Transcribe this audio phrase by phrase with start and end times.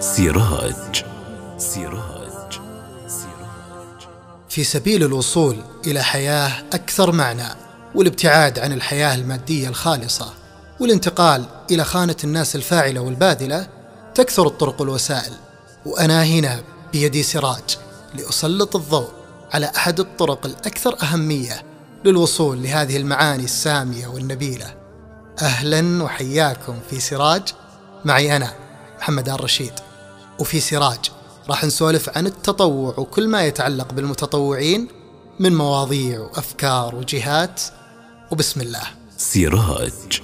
[0.00, 1.04] سراج
[1.58, 2.60] سراج
[3.06, 4.08] سراج.
[4.48, 7.48] في سبيل الوصول إلى حياة أكثر معنى
[7.94, 10.32] والابتعاد عن الحياة المادية الخالصة
[10.80, 13.66] والانتقال إلى خانة الناس الفاعلة والباذلة
[14.14, 15.32] تكثر الطرق والوسائل.
[15.86, 16.62] وأنا هنا
[16.92, 17.78] بيدي سراج
[18.14, 19.10] لأسلط الضوء
[19.52, 21.62] على أحد الطرق الأكثر أهمية
[22.04, 24.74] للوصول لهذه المعاني السامية والنبيلة.
[25.42, 27.42] أهلا وحياكم في سراج.
[28.04, 28.52] معي أنا
[28.98, 29.72] محمد آل رشيد.
[30.40, 30.98] وفي سراج.
[31.48, 34.88] راح نسولف عن التطوع وكل ما يتعلق بالمتطوعين
[35.40, 37.62] من مواضيع وأفكار وجهات.
[38.30, 38.82] وبسم الله.
[39.16, 40.22] سراج.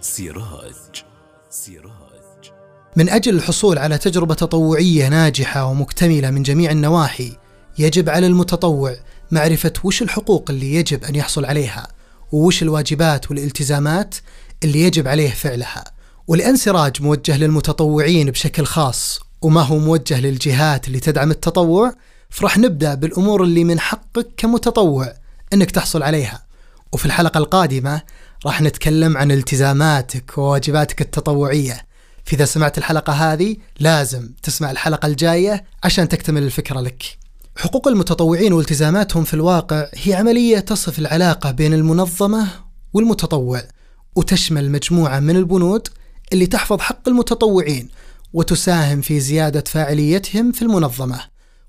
[0.00, 1.04] سراج.
[1.50, 2.52] سراج.
[2.96, 7.36] من أجل الحصول على تجربة تطوعية ناجحة ومكتملة من جميع النواحي
[7.78, 8.96] يجب على المتطوع
[9.30, 11.88] معرفة وش الحقوق اللي يجب أن يحصل عليها
[12.32, 14.14] ووش الواجبات والالتزامات
[14.64, 15.84] اللي يجب عليه فعلها.
[16.28, 21.92] ولان سراج موجه للمتطوعين بشكل خاص وما هو موجه للجهات اللي تدعم التطوع
[22.30, 25.12] فراح نبدأ بالأمور اللي من حقك كمتطوع
[25.52, 26.42] إنك تحصل عليها.
[26.92, 28.02] وفي الحلقة القادمة
[28.46, 31.86] راح نتكلم عن التزاماتك وواجباتك التطوعية.
[32.24, 37.02] فإذا سمعت الحلقة هذه لازم تسمع الحلقة الجاية عشان تكتمل الفكرة لك.
[37.56, 42.48] حقوق المتطوعين والتزاماتهم في الواقع هي عملية تصف العلاقة بين المنظمة
[42.92, 43.62] والمتطوع
[44.16, 45.88] وتشمل مجموعة من البنود
[46.32, 47.88] اللي تحفظ حق المتطوعين
[48.36, 51.20] وتساهم في زيادة فاعليتهم في المنظمة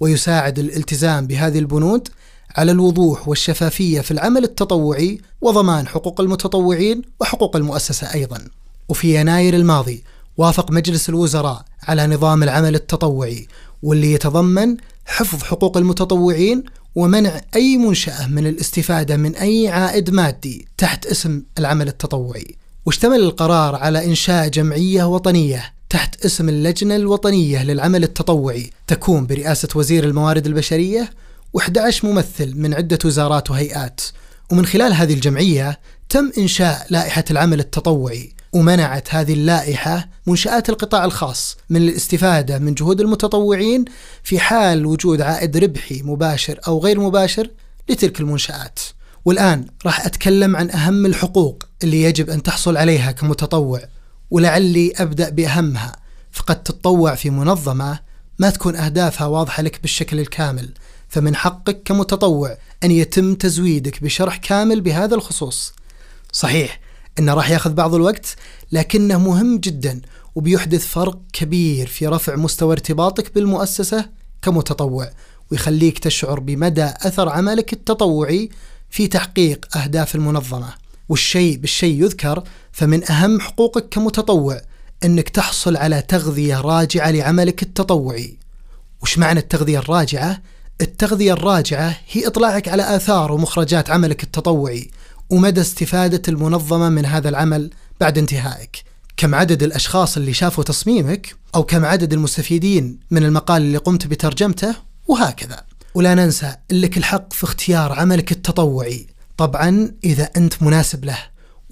[0.00, 2.08] ويساعد الالتزام بهذه البنود
[2.56, 8.44] على الوضوح والشفافية في العمل التطوعي وضمان حقوق المتطوعين وحقوق المؤسسة أيضا.
[8.88, 10.04] وفي يناير الماضي
[10.36, 13.48] وافق مجلس الوزراء على نظام العمل التطوعي
[13.82, 21.06] واللي يتضمن حفظ حقوق المتطوعين ومنع أي منشأة من الاستفادة من أي عائد مادي تحت
[21.06, 22.56] اسم العمل التطوعي.
[22.86, 30.04] واشتمل القرار على إنشاء جمعية وطنية تحت اسم اللجنة الوطنية للعمل التطوعي تكون برئاسة وزير
[30.04, 31.10] الموارد البشرية
[31.58, 34.00] و11 ممثل من عدة وزارات وهيئات.
[34.52, 41.56] ومن خلال هذه الجمعية تم إنشاء لائحة العمل التطوعي ومنعت هذه اللائحة منشآت القطاع الخاص
[41.70, 43.84] من الاستفادة من جهود المتطوعين
[44.22, 47.50] في حال وجود عائد ربحي مباشر أو غير مباشر
[47.88, 48.78] لتلك المنشآت.
[49.24, 53.80] والآن راح أتكلم عن أهم الحقوق اللي يجب أن تحصل عليها كمتطوع
[54.30, 55.96] ولعلي أبدأ بأهمها
[56.32, 58.00] فقد تتطوع في منظمة
[58.38, 60.68] ما تكون أهدافها واضحة لك بالشكل الكامل
[61.08, 65.72] فمن حقك كمتطوع أن يتم تزويدك بشرح كامل بهذا الخصوص.
[66.32, 66.80] صحيح
[67.18, 68.36] أنه راح ياخذ بعض الوقت
[68.72, 70.00] لكنه مهم جدا
[70.34, 74.08] وبيحدث فرق كبير في رفع مستوى ارتباطك بالمؤسسة
[74.42, 75.10] كمتطوع
[75.50, 78.50] ويخليك تشعر بمدى أثر عملك التطوعي
[78.90, 80.74] في تحقيق أهداف المنظمة.
[81.08, 82.42] والشيء بالشيء يذكر
[82.78, 84.60] فمن أهم حقوقك كمتطوع
[85.04, 88.36] أنك تحصل على تغذية راجعة لعملك التطوعي.
[89.02, 90.42] وش معنى التغذية الراجعة؟
[90.80, 94.90] التغذية الراجعة هي إطلاعك على آثار ومخرجات عملك التطوعي
[95.30, 98.84] ومدى استفادة المنظمة من هذا العمل بعد انتهائك.
[99.16, 104.74] كم عدد الأشخاص اللي شافوا تصميمك أو كم عدد المستفيدين من المقال اللي قمت بترجمته؟
[105.08, 105.64] وهكذا.
[105.94, 109.06] ولا ننسى لك الحق في اختيار عملك التطوعي.
[109.36, 111.18] طبعا إذا أنت مناسب له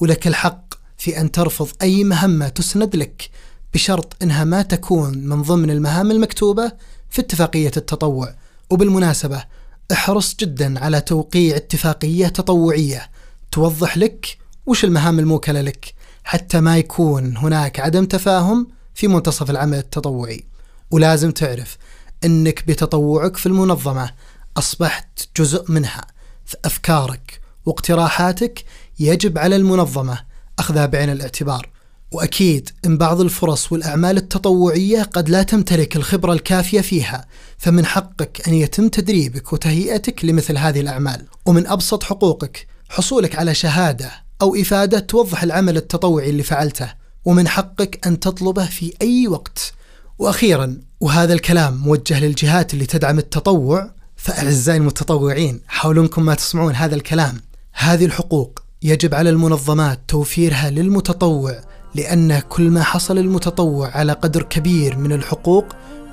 [0.00, 0.63] ولك الحق
[1.04, 3.30] في أن ترفض أي مهمة تسند لك
[3.74, 6.72] بشرط أنها ما تكون من ضمن المهام المكتوبة
[7.10, 8.34] في اتفاقية التطوع.
[8.70, 9.44] وبالمناسبة
[9.92, 13.10] احرص جدا على توقيع اتفاقية تطوعية
[13.52, 15.94] توضح لك وش المهام الموكلة لك
[16.24, 20.44] حتى ما يكون هناك عدم تفاهم في منتصف العمل التطوعي.
[20.90, 21.76] ولازم تعرف
[22.24, 24.10] إنك بتطوعك في المنظمة
[24.56, 26.06] أصبحت جزء منها
[26.44, 28.64] فأفكارك واقتراحاتك
[28.98, 31.68] يجب على المنظمة أخذها بعين الاعتبار.
[32.12, 37.26] وأكيد إن بعض الفرص والأعمال التطوعية قد لا تمتلك الخبرة الكافية فيها
[37.58, 41.26] فمن حقك أن يتم تدريبك وتهيئتك لمثل هذه الأعمال.
[41.46, 44.10] ومن أبسط حقوقك حصولك على شهادة
[44.42, 46.92] أو إفادة توضح العمل التطوعي اللي فعلته.
[47.24, 49.72] ومن حقك أن تطلبه في أي وقت.
[50.18, 56.94] وأخيرا وهذا الكلام موجه للجهات اللي تدعم التطوع فأعزائي المتطوعين حاولوا انكم ما تسمعون هذا
[56.94, 57.40] الكلام.
[57.72, 61.60] هذه الحقوق يجب على المنظمات توفيرها للمتطوع
[61.94, 65.64] لأن كل ما حصل المتطوع على قدر كبير من الحقوق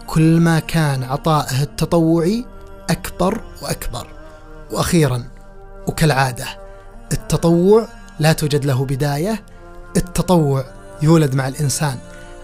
[0.07, 2.45] كل ما كان عطائه التطوعي
[2.89, 4.07] أكبر وأكبر.
[4.71, 5.23] وأخيرا
[5.87, 6.45] وكالعادة
[7.11, 7.87] التطوع
[8.19, 9.43] لا توجد له بداية
[9.97, 10.65] التطوع
[11.01, 11.97] يولد مع الإنسان.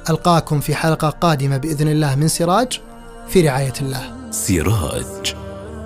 [0.09, 2.81] ألقاكم في حلقة قادمة بإذن الله من سراج
[3.27, 4.31] في رعاية الله.
[4.31, 5.35] سراج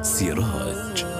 [0.01, 1.10] سراج.